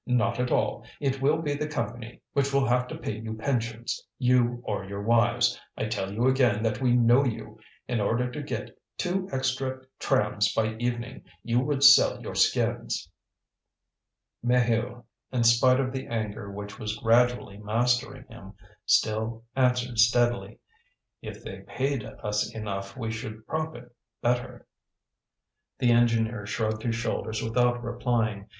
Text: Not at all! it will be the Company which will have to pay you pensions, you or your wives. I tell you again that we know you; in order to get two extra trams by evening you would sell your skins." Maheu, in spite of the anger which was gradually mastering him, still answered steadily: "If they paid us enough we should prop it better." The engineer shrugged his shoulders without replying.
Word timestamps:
Not 0.07 0.39
at 0.39 0.49
all! 0.51 0.83
it 0.99 1.21
will 1.21 1.43
be 1.43 1.53
the 1.53 1.67
Company 1.67 2.23
which 2.33 2.51
will 2.51 2.65
have 2.65 2.87
to 2.87 2.97
pay 2.97 3.19
you 3.19 3.35
pensions, 3.35 4.03
you 4.17 4.59
or 4.65 4.83
your 4.83 5.03
wives. 5.03 5.61
I 5.77 5.85
tell 5.85 6.11
you 6.11 6.27
again 6.27 6.63
that 6.63 6.81
we 6.81 6.95
know 6.95 7.23
you; 7.23 7.59
in 7.87 8.01
order 8.01 8.31
to 8.31 8.41
get 8.41 8.75
two 8.97 9.29
extra 9.31 9.85
trams 9.99 10.51
by 10.55 10.75
evening 10.77 11.25
you 11.43 11.59
would 11.59 11.83
sell 11.83 12.19
your 12.19 12.33
skins." 12.33 13.11
Maheu, 14.43 15.03
in 15.31 15.43
spite 15.43 15.79
of 15.79 15.91
the 15.93 16.07
anger 16.07 16.49
which 16.51 16.79
was 16.79 16.97
gradually 16.97 17.57
mastering 17.59 18.25
him, 18.27 18.53
still 18.87 19.43
answered 19.55 19.99
steadily: 19.99 20.57
"If 21.21 21.43
they 21.43 21.59
paid 21.67 22.05
us 22.05 22.51
enough 22.55 22.97
we 22.97 23.11
should 23.11 23.45
prop 23.45 23.75
it 23.75 23.95
better." 24.19 24.65
The 25.77 25.91
engineer 25.91 26.47
shrugged 26.47 26.81
his 26.81 26.95
shoulders 26.95 27.43
without 27.43 27.83
replying. 27.83 28.47